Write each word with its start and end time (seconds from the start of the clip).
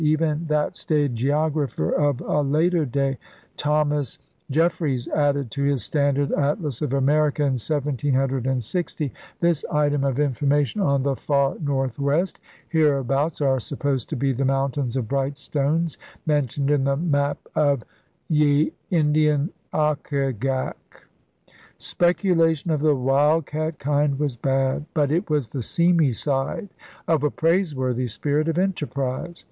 Even 0.03 0.47
that 0.47 0.77
staid 0.77 1.13
geographer 1.15 1.91
of 1.91 2.21
a 2.21 2.41
later 2.41 2.87
day, 2.87 3.19
Thos. 3.55 4.17
66 4.17 4.17
ELIZABETHAN 4.17 4.17
SEA 4.17 4.17
DOGS 4.55 4.73
Jeffreys, 4.73 5.07
added 5.09 5.51
to 5.51 5.61
his 5.63 5.83
standard 5.83 6.31
atlas 6.31 6.81
of 6.81 6.91
America, 6.93 7.43
in 7.43 7.51
1760, 7.51 9.13
this 9.41 9.63
item 9.71 10.03
of 10.03 10.19
information 10.19 10.81
on 10.81 11.03
the 11.03 11.15
Far 11.15 11.55
Northwest: 11.59 12.39
Hereabouts 12.67 13.41
are 13.41 13.59
supposed 13.59 14.09
to 14.09 14.15
be 14.15 14.33
the 14.33 14.43
Mountains 14.43 14.95
of 14.95 15.07
Bright 15.07 15.37
Stones 15.37 15.99
mentioned 16.25 16.71
in 16.71 16.85
the 16.85 16.97
Map 16.97 17.37
of 17.53 17.83
y^ 18.31 18.71
Indian 18.89 19.51
Ochagach. 19.71 21.05
Speculation 21.77 22.71
of 22.71 22.79
the 22.79 22.95
wildcat 22.95 23.77
kind 23.77 24.17
was 24.17 24.35
bad. 24.35 24.87
But 24.95 25.11
it 25.11 25.29
was 25.29 25.49
the 25.49 25.61
seamy 25.61 26.11
side 26.11 26.69
of 27.07 27.23
a 27.23 27.29
praiseworthy 27.29 28.07
spirit 28.07 28.47
of 28.47 28.57
enterprise. 28.57 29.39